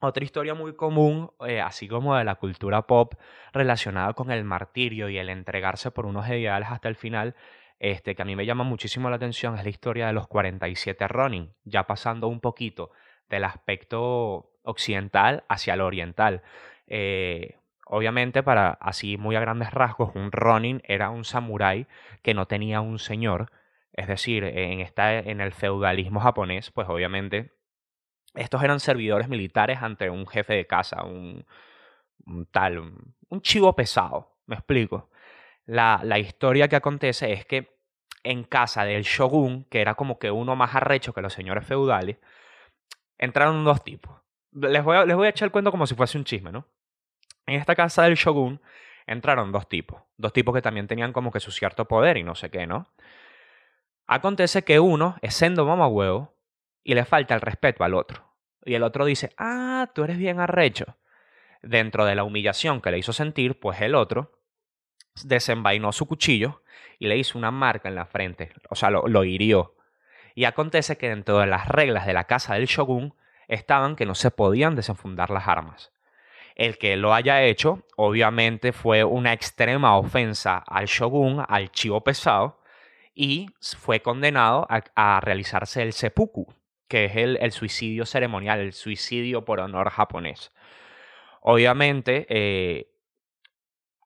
[0.04, 3.14] Otra historia muy común, eh, así como de la cultura pop,
[3.54, 7.36] relacionada con el martirio y el entregarse por unos ideales hasta el final,
[7.78, 11.08] este, que a mí me llama muchísimo la atención, es la historia de los 47
[11.08, 12.90] Ronin, ya pasando un poquito
[13.30, 16.42] del aspecto occidental hacia el oriental.
[16.88, 21.86] Eh, obviamente, para así muy a grandes rasgos, un Ronin era un samurái
[22.24, 23.52] que no tenía un señor,
[23.94, 27.52] es decir, en, esta, en el feudalismo japonés, pues obviamente
[28.34, 31.46] estos eran servidores militares ante un jefe de casa, un,
[32.52, 35.10] tal, un, chivo pesado, me explico.
[35.66, 37.78] La, historia que acontece es que
[38.24, 42.18] en casa del shogun, que era como que uno más arrecho que los señores feudales,
[43.18, 44.22] entraron dos tipos.
[44.52, 46.68] Les voy, a, les voy a echar el cuento como si fuese un chisme, ¿no?
[47.46, 48.62] En esta casa del shogun
[49.08, 50.02] entraron dos tipos.
[50.18, 52.92] Dos tipos que también tenían como que su cierto poder y no sé qué, ¿no?
[54.08, 56.34] Acontece que uno es sendo huevo
[56.84, 58.36] y le falta el respeto al otro.
[58.64, 60.98] Y el otro dice, ah, tú eres bien arrecho.
[61.62, 64.32] Dentro de la humillación que le hizo sentir, pues el otro
[65.24, 66.64] desenvainó su cuchillo
[67.00, 69.76] y le hizo una marca en la frente, o sea, lo, lo hirió.
[70.36, 73.14] Y acontece que dentro de las reglas de la casa del shogun
[73.48, 75.92] estaban que no se podían desenfundar las armas.
[76.56, 82.62] El que lo haya hecho, obviamente, fue una extrema ofensa al shogun, al chivo pesado,
[83.14, 86.54] y fue condenado a, realizarse el seppuku,
[86.92, 90.52] que es el, suicidio ceremonial, el suicidio por honor japonés.
[91.40, 92.92] Obviamente, eh,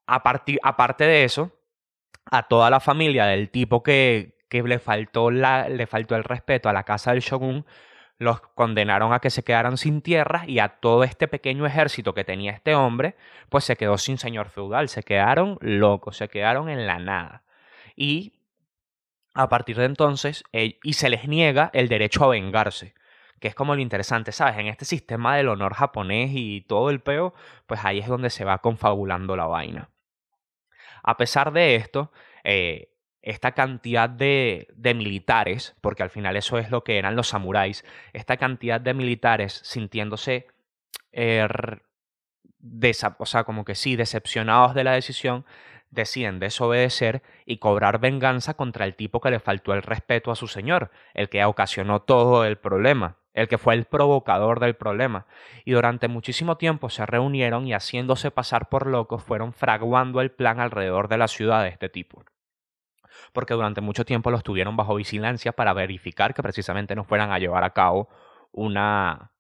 [0.06, 1.52] a aparte de eso,
[2.30, 6.70] a toda la familia del tipo que, que le, faltó la, le faltó el respeto
[6.70, 7.66] a la casa del shogun,
[8.20, 12.24] los condenaron a que se quedaran sin tierras y a todo este pequeño ejército que
[12.24, 13.16] tenía este hombre,
[13.50, 17.46] pues se quedó sin señor feudal, se quedaron locos, se quedaron en la nada.
[17.96, 18.35] Y
[19.36, 22.96] a partir de entonces, eh, y se les niega el derecho a vengarse,
[23.42, 24.58] que es como lo interesante, ¿sabes?
[24.58, 27.34] En este sistema del honor japonés y todo el peo,
[27.68, 29.90] pues ahí es donde se va confabulando la vaina.
[31.04, 32.14] A pesar de esto,
[32.46, 37.28] eh, esta cantidad de, de, militares, porque al final eso es lo que eran los
[37.28, 40.48] samuráis, esta cantidad de militares sintiéndose,
[41.12, 41.46] eh,
[43.18, 45.46] o sea, como que sí, decepcionados de la decisión,
[45.96, 50.48] deciden desobedecer y cobrar venganza contra el tipo que le faltó el respeto a su
[50.48, 55.26] señor, el que ocasionó todo el problema, el que fue el provocador del problema.
[55.64, 60.60] Y durante muchísimo tiempo se reunieron y haciéndose pasar por locos fueron fraguando el plan
[60.60, 62.24] alrededor de la ciudad de este tipo.
[63.34, 67.40] Porque durante mucho tiempo los tuvieron bajo vigilancia para verificar que precisamente no fueran a
[67.40, 68.10] llevar a cabo
[68.52, 69.32] una,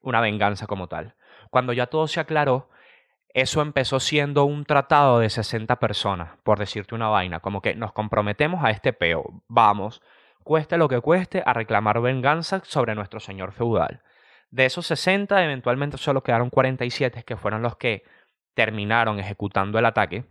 [0.00, 1.14] una venganza como tal.
[1.50, 2.70] Cuando ya todo se aclaró,
[3.34, 7.92] eso empezó siendo un tratado de 60 personas, por decirte una vaina, como que nos
[7.92, 10.02] comprometemos a este peo, vamos,
[10.42, 14.02] cueste lo que cueste, a reclamar venganza sobre nuestro señor feudal.
[14.50, 18.02] De esos 60, eventualmente solo quedaron 47, que fueron los que
[18.54, 20.24] terminaron ejecutando el ataque.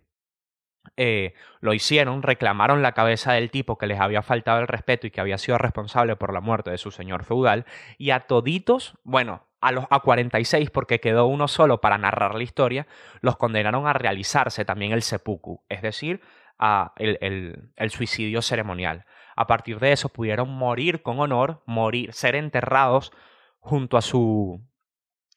[0.97, 5.12] Eh, lo hicieron, reclamaron la cabeza del tipo que les había faltado el respeto y
[5.12, 7.65] que había sido responsable por la muerte de su señor feudal,
[7.97, 12.43] y a toditos, bueno, a los a 46 porque quedó uno solo para narrar la
[12.43, 12.88] historia,
[13.22, 16.22] los condenaron a realizarse también el seppuku, es decir,
[16.58, 19.06] a el, el, suicidio ceremonial.
[19.36, 23.12] A partir de eso pudieron morir con honor, morir, ser enterrados
[23.60, 24.62] junto a su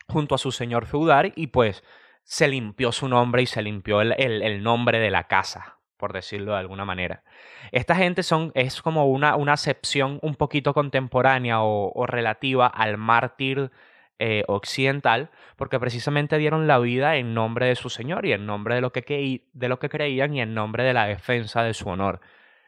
[0.08, 1.84] junto a su señor feudal y pues
[2.24, 6.52] se limpió su nombre y se limpió el, el nombre de la casa, por decirlo
[6.52, 7.22] de alguna manera.
[7.70, 13.70] Esta gente son, es como una, una acepción un poquito contemporánea o relativa al mártir
[14.24, 18.76] eh, occidental, porque precisamente dieron la vida en nombre de su Señor y en nombre
[18.76, 21.88] de lo, que de lo que creían y en nombre de la defensa de su
[21.88, 22.20] honor.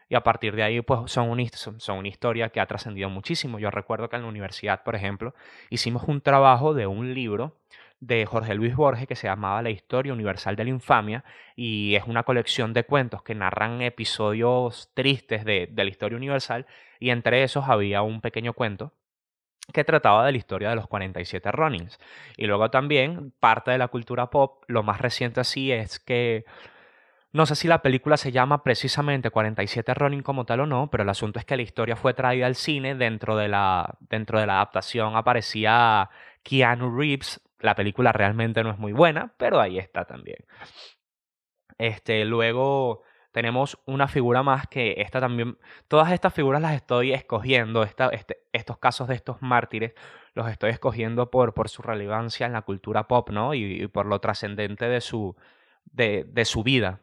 [0.09, 3.57] y a partir de ahí pues son, una, son una historia que ha trascendido muchísimo.
[3.57, 5.33] Yo recuerdo que en la universidad, por ejemplo,
[5.69, 7.57] hicimos un trabajo de un libro
[8.01, 11.23] de Jorge Luis Borges que se llamaba La Historia Universal de la Infamia
[11.55, 16.65] y es una colección de cuentos que narran episodios tristes de, de la historia universal
[16.99, 18.91] y entre esos había un pequeño cuento
[19.73, 21.99] que trataba de la historia de los 47 Ronins.
[22.37, 26.45] Y luego también parte de la cultura pop, lo más reciente así es que
[27.35, 31.03] no sé si la película se llama precisamente 47 Ronin como tal o no, pero
[31.03, 32.95] el asunto es que la historia fue traída al cine.
[32.95, 36.09] Dentro de la, dentro de la adaptación aparecía
[36.43, 37.41] Keanu Reeves.
[37.59, 40.45] La película realmente no es muy buena, pero ahí está también.
[41.77, 43.03] Este, luego
[43.35, 45.57] tenemos una figura más que esta también.
[45.89, 47.83] Todas estas figuras las estoy escogiendo.
[47.83, 49.93] Este, estos casos de estos mártires
[50.35, 53.53] los estoy escogiendo por, por su relevancia en la cultura pop, ¿no?
[53.53, 55.35] Y, por lo trascendente de su,
[55.83, 57.01] de, de su vida.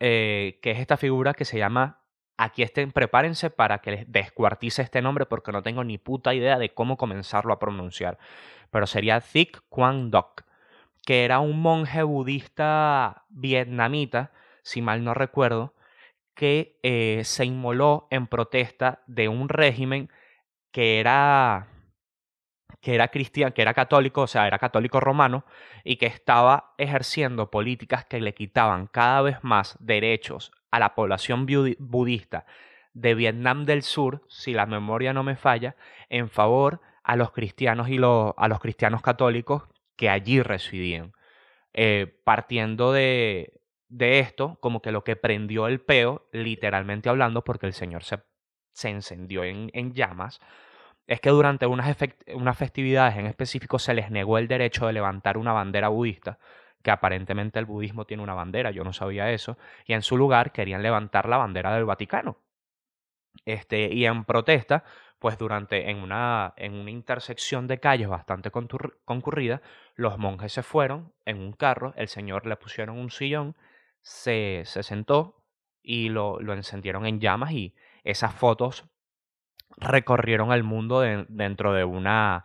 [0.00, 2.00] Eh, que es esta figura que se llama
[2.36, 6.58] Aquí estén, prepárense para que les descuartice este nombre porque no tengo ni puta idea
[6.58, 8.18] de cómo comenzarlo a pronunciar.
[8.72, 10.42] Pero sería Thich Quang Doc,
[11.06, 14.32] que era un monje budista vietnamita,
[14.66, 15.74] si mal no recuerdo,
[16.34, 20.10] que eh, se inmoló en protesta de un régimen
[20.72, 21.68] que era
[22.80, 25.44] que era cristiano, que era católico, o sea, era católico romano,
[25.84, 31.46] y que estaba ejerciendo políticas que le quitaban cada vez más derechos a la población
[31.78, 32.44] budista
[32.92, 35.76] de Vietnam del Sur, si la memoria no me falla,
[36.10, 39.62] en favor a los cristianos y a los cristianos católicos
[39.96, 41.12] que allí residían.
[41.72, 47.66] Eh, partiendo de, de esto, como que lo que prendió el peo, literalmente hablando, porque
[47.66, 48.18] el Señor se,
[48.72, 50.40] se encendió en, en llamas,
[51.06, 51.96] es que durante unas,
[52.34, 56.38] unas festividades en específico se les negó el derecho de levantar una bandera budista,
[56.82, 60.52] que aparentemente el budismo tiene una bandera, yo no sabía eso, y en su lugar
[60.52, 62.38] querían levantar la bandera del Vaticano.
[63.44, 64.84] Este, y en protesta,
[65.18, 69.62] pues durante en una, en una intersección de calles bastante concurrida,
[69.94, 73.56] los monjes se fueron en un carro, el señor le pusieron un sillón,
[74.06, 75.42] se, se sentó
[75.82, 78.84] y lo, lo encendieron en llamas y esas fotos
[79.78, 82.44] recorrieron el mundo dentro de una,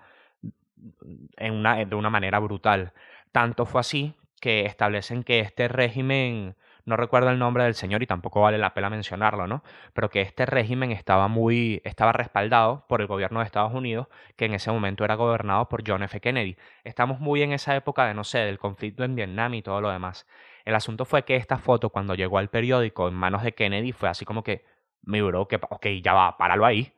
[1.37, 2.93] en una, de una manera brutal.
[3.31, 8.07] Tanto fue así que establecen que este régimen, no recuerdo el nombre del señor y
[8.07, 9.63] tampoco vale la pena mencionarlo, ¿no?
[9.93, 14.45] Pero que este régimen estaba muy, estaba respaldado por el gobierno de Estados Unidos, que
[14.45, 16.19] en ese momento era gobernado por John F.
[16.21, 16.57] Kennedy.
[16.83, 19.91] Estamos muy en esa época de, no sé, del conflicto en Vietnam y todo lo
[19.91, 20.25] demás.
[20.65, 24.09] El asunto fue que esta foto, cuando llegó al periódico en manos de Kennedy, fue
[24.09, 24.65] así como que,
[25.03, 26.93] mi bro, que, ok, ya va, páralo ahí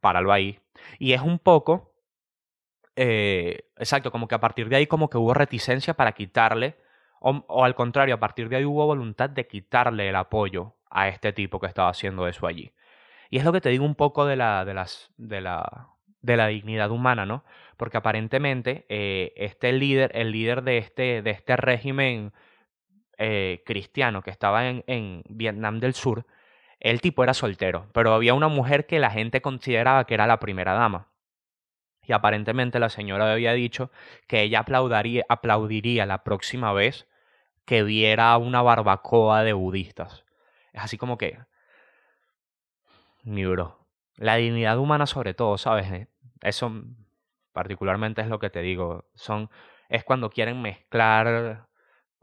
[0.00, 0.58] páralo ahí.
[0.98, 1.94] Y es un poco,
[2.96, 6.76] eh, exacto, como que a partir de ahí como que hubo reticencia para quitarle,
[7.20, 11.32] o, al contrario, a partir de ahí hubo voluntad de quitarle el apoyo a este
[11.32, 12.72] tipo que estaba haciendo eso allí.
[13.30, 15.88] Y es lo que te digo un poco de la, de las, de la,
[16.22, 17.44] de la dignidad humana, ¿no?
[17.76, 22.32] Porque aparentemente eh, este líder, el líder de este, de este régimen
[23.18, 26.24] eh, cristiano que estaba en, en Vietnam del Sur,
[26.80, 30.38] el tipo era soltero, pero había una mujer que la gente consideraba que era la
[30.38, 31.08] primera dama.
[32.08, 33.90] Y aparentemente la señora había dicho
[34.26, 37.06] que ella aplaudiría, la próxima vez
[37.66, 40.24] que viera una barbacoa de budistas.
[40.72, 41.38] Es así como que...
[43.24, 43.86] Mi bro.
[44.16, 45.92] La dignidad humana sobre todo, ¿sabes?
[45.92, 46.08] Eh,
[46.40, 46.72] eso
[47.52, 49.04] particularmente es lo que te digo.
[49.14, 49.50] Son...
[49.90, 51.67] Es cuando quieren mezclar...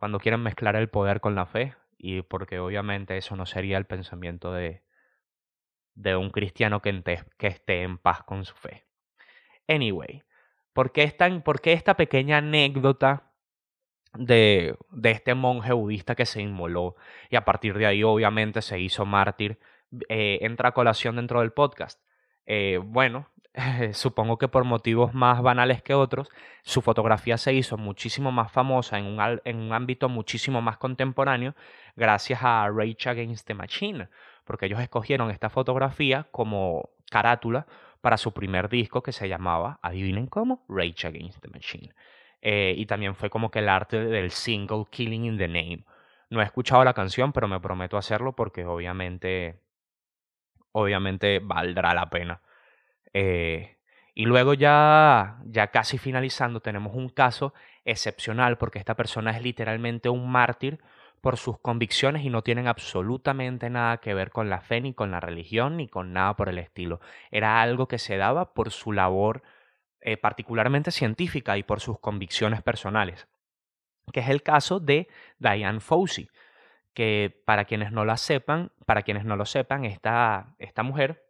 [0.05, 3.87] Cuando quieren mezclar el poder con la fe y porque obviamente eso no sería el
[3.87, 4.83] pensamiento de,
[5.95, 7.01] de un cristiano que,
[7.39, 8.85] esté en paz con su fe.
[9.67, 10.21] Anyway,
[10.73, 11.11] ¿por qué,
[11.63, 13.31] esta pequeña anécdota
[14.13, 16.95] de, de este monje budista que se inmoló
[17.31, 19.57] y a partir de ahí obviamente se hizo mártir
[20.07, 21.99] eh, entra a colación dentro del podcast?
[22.45, 23.31] Eh, bueno,
[23.93, 26.29] supongo que por motivos más banales que otros,
[26.63, 31.55] su fotografía se hizo muchísimo más famosa en un, en un ámbito muchísimo más contemporáneo
[31.95, 34.09] gracias a Rage Against the Machine,
[34.43, 37.65] porque ellos escogieron esta fotografía como carátula
[38.01, 41.93] para su primer disco que se llamaba, adivinen cómo, Rage Against the Machine.
[42.41, 45.85] Eh, y también fue como que el arte del single Killing in the Name.
[46.29, 49.59] No he escuchado la canción, pero me prometo hacerlo porque obviamente,
[50.71, 52.41] obviamente valdrá la pena.
[53.17, 53.77] Eh,
[54.13, 57.53] y luego ya, ya casi finalizando, tenemos un caso
[57.85, 60.81] excepcional porque esta persona es literalmente un mártir
[61.21, 65.11] por sus convicciones y no tienen absolutamente nada que ver con la fe, ni con
[65.11, 66.99] la religión, ni con nada por el estilo.
[67.31, 69.43] Era algo que se daba por su labor
[70.01, 73.27] eh, particularmente científica y por sus convicciones personales,
[74.11, 75.07] que es el caso de
[75.39, 76.29] Diane Fossey,
[76.93, 81.24] que para quienes no la sepan, para quienes no lo sepan, esta, esta mujer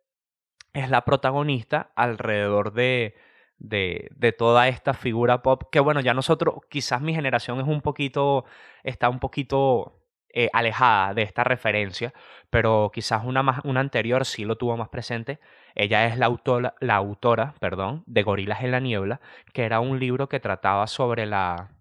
[0.75, 3.15] es la protagonista alrededor de,
[3.57, 7.81] de, de, toda esta figura pop que bueno, ya nosotros, quizás mi generación es un
[7.81, 8.43] poquito,
[8.83, 12.13] está un poquito eh, alejada de esta referencia,
[12.49, 15.39] pero quizás una, más, una anterior sí lo tuvo más presente.
[15.75, 19.21] Ella es la autora, la autora perdón, de Gorilas en la Niebla,
[19.53, 21.71] que era un libro que trataba sobre, la,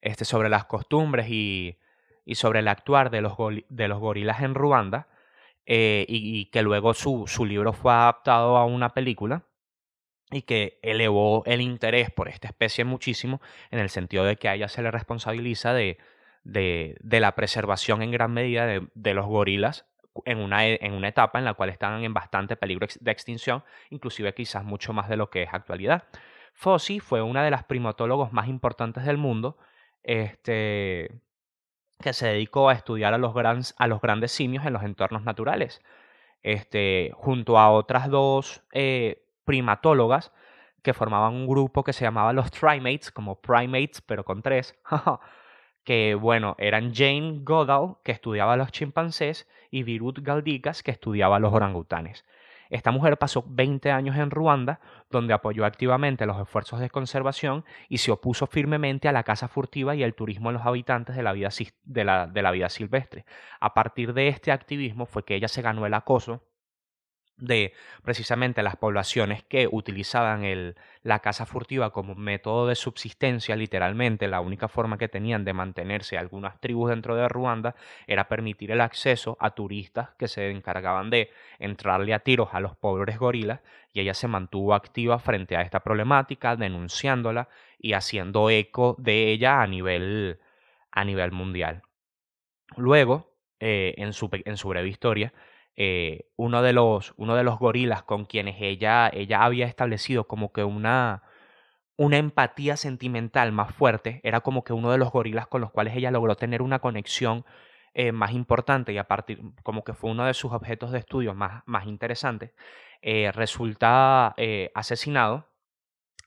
[0.00, 1.78] este, sobre las costumbres y,
[2.24, 3.34] y sobre el actuar de los,
[3.68, 5.06] de los gorilas en Ruanda,
[5.66, 9.46] eh, y, que luego su, su libro fue adaptado a una película
[10.30, 14.54] y que elevó el interés por esta especie muchísimo, en el sentido de que a
[14.54, 15.98] ella se le responsabiliza de
[16.44, 19.86] de, la preservación en gran medida de, los gorilas
[20.24, 23.64] en una, e, en una, etapa en la cual estaban en bastante peligro de extinción,
[23.90, 26.04] inclusive quizás mucho más de lo que es actualidad.
[26.52, 29.56] Fossi fue una de las primatólogos más importantes del mundo,
[30.02, 31.22] este,
[32.02, 33.34] que se dedicó a estudiar a los,
[33.76, 35.82] a los grandes simios en los entornos naturales,
[36.42, 40.32] este, junto a otras dos eh, primatólogas
[40.82, 44.78] que formaban un grupo que se llamaba los Trimates, como primates, pero con tres,
[45.84, 51.52] que bueno, eran Jane Goodall, que estudiaba los chimpancés, y Virut Galdikas, que estudiaba los
[51.52, 52.24] orangutanes.
[52.70, 54.80] Esta mujer pasó 20 años en Ruanda,
[55.10, 59.96] donde apoyó activamente los esfuerzos de conservación y se opuso firmemente a la caza furtiva
[59.96, 61.50] y el turismo en los habitantes de la vida,
[61.84, 63.24] de la vida silvestre.
[63.60, 66.44] A partir de este activismo fue que ella se ganó el acoso
[67.40, 67.72] de
[68.02, 74.40] precisamente las poblaciones que utilizaban el, la caza furtiva como método de subsistencia, literalmente la
[74.40, 77.74] única forma que tenían de mantenerse algunas tribus dentro de Ruanda
[78.06, 82.76] era permitir el acceso a turistas que se encargaban de entrarle a tiros a los
[82.76, 83.60] pobres gorilas
[83.92, 87.48] y ella se mantuvo activa frente a esta problemática, denunciándola
[87.78, 90.38] y haciendo eco de ella a nivel,
[90.92, 91.82] a nivel mundial.
[92.76, 95.32] Luego, eh, en, su, en su breve historia,
[95.82, 100.52] eh, uno, de los, uno de los gorilas con quienes ella, ella había establecido como
[100.52, 101.22] que una,
[101.96, 105.96] una empatía sentimental más fuerte, era como que uno de los gorilas con los cuales
[105.96, 107.46] ella logró tener una conexión
[107.94, 111.32] eh, más importante y a partir, como que fue uno de sus objetos de estudio
[111.34, 112.52] más, más interesantes,
[113.00, 114.34] eh, resulta
[114.74, 115.48] asesinado,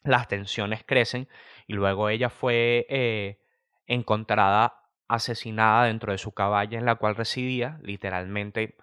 [0.04, 1.28] las tensiones crecen
[1.68, 3.38] y luego ella fue
[3.86, 8.78] encontrada asesinada dentro de su cabaña en la cual residía, literalmente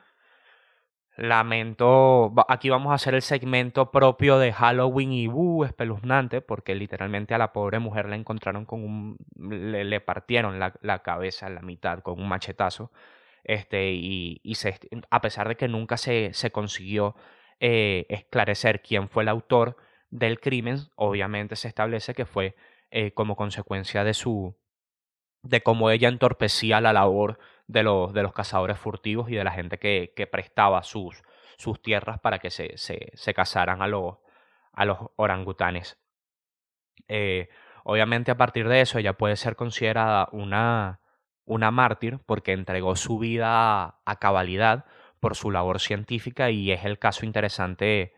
[1.17, 7.35] Lamento, aquí vamos a hacer el segmento propio de Halloween y uh, espeluznante, porque literalmente
[7.35, 11.63] a la pobre mujer la encontraron con un, le, partieron la, la, cabeza en la
[11.63, 12.91] mitad con un machetazo,
[13.45, 14.55] este, y, y
[15.11, 17.17] a pesar de que nunca se, se consiguió
[17.59, 19.77] eh, esclarecer quién fue el autor
[20.11, 22.57] del crimen, obviamente se establece que fue
[22.91, 24.57] eh, como consecuencia de su,
[25.43, 27.39] de cómo ella entorpecía la labor
[27.71, 31.23] de los, de los cazadores furtivos y de la gente que, que prestaba sus,
[31.57, 34.17] sus tierras para que se, se, se cazaran a los,
[34.73, 35.99] a los orangutanes.
[37.09, 37.49] Eh,
[37.85, 41.01] obviamente a partir de eso ella puede ser considerada una,
[41.45, 44.85] una mártir porque entregó su vida a cabalidad
[45.21, 48.15] por su labor científica y es el caso interesante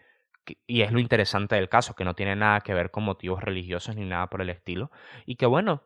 [0.66, 3.94] y es lo interesante del caso que no tiene nada que ver con motivos religiosos
[3.96, 4.90] ni nada por el estilo
[5.24, 5.84] y que bueno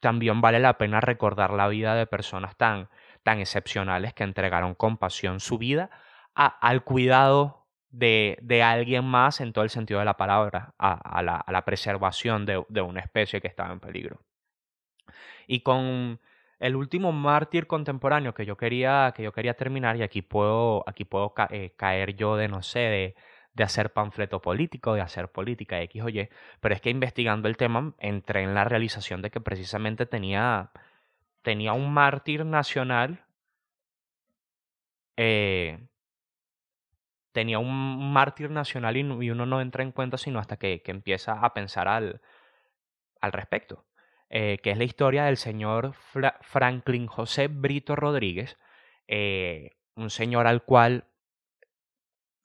[0.00, 2.88] también vale la pena recordar la vida de personas tan,
[3.22, 5.90] tan excepcionales que entregaron con pasión su vida
[6.34, 11.22] a, al cuidado de, de, alguien más en todo el sentido de la palabra, a,
[11.22, 14.20] la, a la, preservación de, de, una especie que estaba en peligro.
[15.46, 16.20] Y con
[16.58, 21.04] el último mártir contemporáneo que yo quería, que yo quería terminar, y aquí puedo, aquí
[21.04, 23.14] puedo eh, caer yo de, no sé, de,
[23.56, 26.28] de hacer panfleto político, de hacer política X o Y,
[26.60, 30.70] pero es que investigando el tema entré en la realización de que precisamente tenía,
[31.42, 33.24] tenía un mártir nacional,
[35.16, 35.88] eh,
[37.32, 41.32] tenía un mártir nacional y, uno no entra en cuenta sino hasta que, que empieza
[41.40, 42.20] a pensar al,
[43.22, 43.86] al respecto,
[44.28, 48.58] eh, que es la historia del señor Fra Franklin José Brito Rodríguez,
[49.08, 51.06] eh, un señor al cual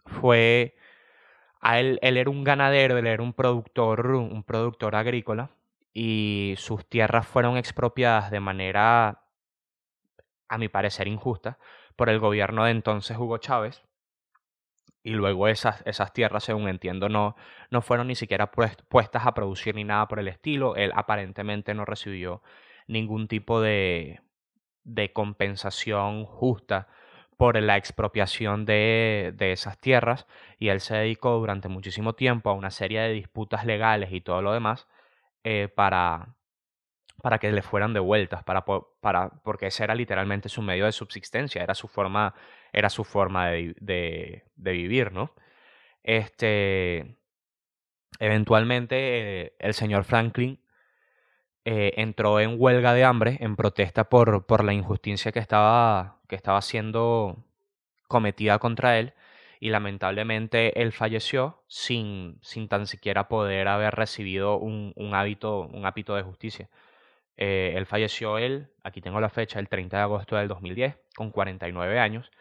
[0.05, 0.75] fue
[1.63, 5.51] él era un ganadero, él era un productor, un productor agrícola
[5.93, 9.23] y sus tierras fueron expropiadas de manera,
[10.47, 11.57] a mi parecer, injusta
[11.95, 13.83] por el gobierno de entonces Hugo Chávez.
[15.03, 17.35] Y luego esas, esas tierras, según entiendo, no,
[17.71, 20.75] no fueron ni siquiera puestas a producir ni nada por el estilo.
[20.75, 22.43] Él aparentemente no recibió
[22.87, 24.21] ningún tipo de,
[24.83, 26.87] de compensación justa
[27.41, 30.27] por la expropiación de, de, esas tierras
[30.59, 34.43] y él se dedicó durante muchísimo tiempo a una serie de disputas legales y todo
[34.43, 34.87] lo demás
[35.43, 36.35] eh, para,
[37.23, 41.63] para que le fueran devueltas, para, para, porque ese era literalmente su medio de subsistencia,
[41.63, 42.35] era su forma,
[42.71, 45.33] era su forma de, de, vivir, ¿no?
[46.03, 47.17] Este,
[48.19, 50.59] eventualmente eh, el señor Franklin
[51.65, 56.37] eh, entró en huelga de hambre en protesta por, por la injusticia que estaba, que
[56.37, 57.43] estaba siendo
[58.07, 59.13] cometida contra él
[59.59, 65.83] y lamentablemente él falleció sin, sin tan siquiera poder haber recibido un, un hábito, un
[66.15, 66.69] de justicia.
[67.35, 71.31] Eh, él falleció él, aquí tengo la fecha, el 30 de agosto del 2010, con
[71.31, 72.31] 49 años.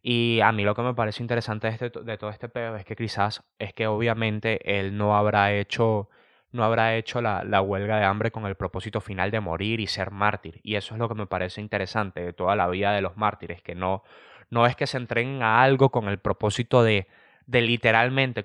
[0.00, 2.84] Y a mí lo que me parece interesante de, este, de todo este pedo es
[2.84, 6.08] que quizás es que obviamente él no habrá hecho
[6.54, 10.12] no habrá hecho la, huelga de hambre con el propósito final de morir y ser
[10.12, 10.60] mártir.
[10.62, 13.60] Y eso es lo que me parece interesante de toda la vida de los mártires,
[13.60, 14.04] que no,
[14.50, 17.08] no es que se entreguen a algo con el propósito de,
[17.46, 18.44] de literalmente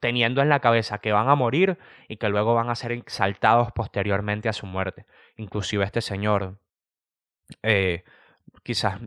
[0.00, 1.78] teniendo en la cabeza que van a morir
[2.08, 5.06] y que luego van a ser exaltados posteriormente a su muerte.
[5.36, 6.58] Inclusive este señor
[7.62, 8.02] eh,
[8.64, 9.00] quizás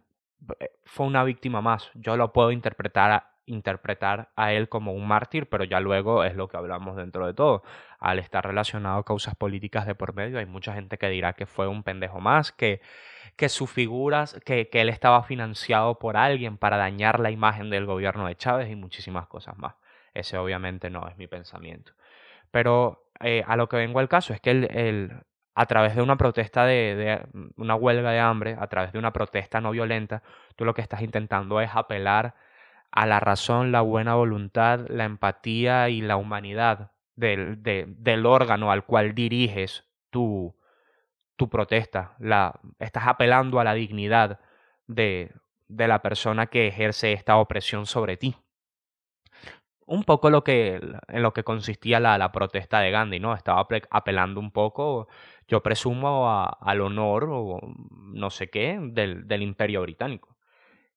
[0.61, 1.91] eh, fue una víctima más.
[1.93, 6.47] Yo lo puedo interpretar interpretar a él como un mártir, pero ya luego es lo
[6.47, 7.63] que hablamos dentro de todo.
[7.99, 11.45] Al estar relacionado a causas políticas de por medio, hay mucha gente que dirá que
[11.45, 12.81] fue un pendejo más, que,
[13.35, 17.85] que sus figuras, que, que él estaba financiado por alguien para dañar la imagen del
[17.85, 19.75] gobierno de Chávez y muchísimas cosas más.
[20.13, 21.93] Ese obviamente no es mi pensamiento.
[22.51, 25.11] Pero eh, a lo que vengo al caso es que el,
[25.55, 27.25] a través de una protesta de, de,
[27.57, 30.23] una huelga de hambre, a través de una protesta no violenta,
[30.55, 32.35] tú lo que estás intentando es apelar
[32.95, 38.85] a la razón, la buena voluntad, la empatía y la humanidad del, del órgano al
[38.85, 40.55] cual diriges tu,
[41.35, 42.15] tu protesta.
[42.19, 44.39] La, estás apelando a la dignidad
[44.87, 45.33] de,
[45.67, 48.37] de la persona que ejerce esta opresión sobre ti.
[49.85, 53.35] Un poco lo que, en lo que consistía la, protesta de Gandhi, ¿no?
[53.35, 55.09] Estaba apelando un poco,
[55.49, 57.59] yo presumo, a, al honor o
[58.13, 60.34] no sé qué del imperio británico.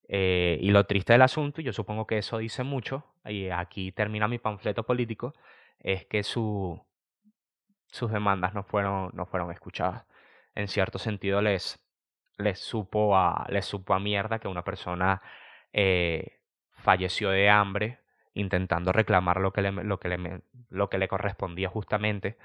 [0.08, 3.92] Eh, y lo triste del asunto, y yo supongo que eso dice mucho, y aquí
[3.92, 5.34] termina mi panfleto político,
[5.80, 6.82] es que su,
[7.86, 10.06] sus demandas no fueron, no fueron escuchadas.
[10.54, 11.78] En cierto sentido les,
[12.38, 15.22] les, supo, a, les supo a mierda que una persona
[15.72, 16.40] eh,
[16.70, 18.00] falleció de hambre
[18.34, 20.40] intentando reclamar lo que le, lo que
[20.70, 22.38] lo que le correspondía justamente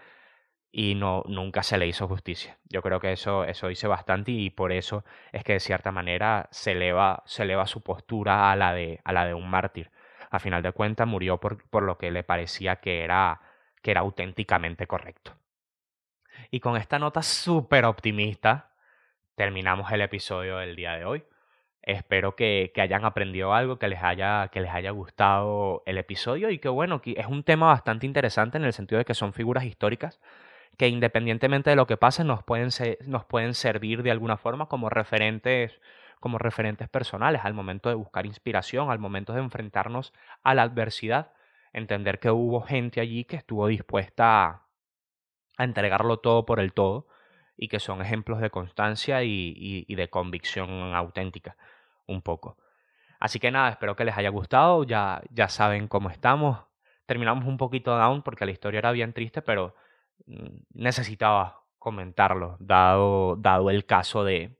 [0.76, 2.57] y no, nunca se le hizo justicia.
[2.67, 6.49] Yo creo que eso, eso dice bastante y por eso es que de cierta manera
[6.49, 9.91] se eleva, se eleva su postura a la, de, a la de un mártir.
[10.32, 13.39] A final de cuentas murió por, por lo que le parecía que era,
[13.84, 15.36] que era auténticamente correcto.
[16.49, 18.71] Y con esta nota súper optimista
[19.36, 21.24] terminamos el episodio del día de hoy.
[21.84, 26.49] Espero que, que, hayan aprendido algo, que les, haya, que les haya gustado el episodio
[26.49, 29.65] y que bueno, es un tema bastante interesante en el sentido de que son figuras
[29.65, 30.19] históricas
[30.78, 32.69] que independientemente de lo que pase nos pueden,
[33.05, 35.80] nos pueden servir de alguna forma como referentes
[36.24, 41.34] como referentes personales al momento de buscar inspiración, al momento de enfrentarnos a la adversidad,
[41.74, 44.67] entender que hubo gente allí que estuvo dispuesta a,
[45.57, 47.07] a entregarlo todo por el todo
[47.57, 51.57] y que son ejemplos de constancia y, y, y, de convicción auténtica,
[52.07, 52.57] un poco.
[53.19, 56.57] Así que nada, espero que les haya gustado, ya, ya saben cómo estamos.
[57.05, 59.76] Terminamos un poquito down porque la historia era bien triste, pero
[60.74, 64.57] necesitaba comentarlo, dado, dado el caso de,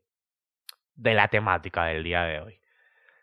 [0.96, 2.60] de la temática del día de hoy.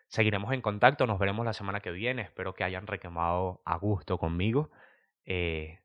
[0.07, 4.17] Seguiremos en contacto, nos veremos la semana que viene, espero que hayan requemado a gusto
[4.17, 4.69] conmigo
[5.25, 5.79] eh,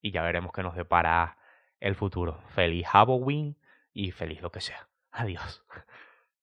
[0.00, 1.38] y ya veremos qué nos depara
[1.80, 2.42] el futuro.
[2.48, 3.56] Feliz Halloween
[3.94, 4.88] y feliz lo que sea.
[5.10, 5.64] Adiós.